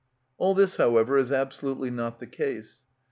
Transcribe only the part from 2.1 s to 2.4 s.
the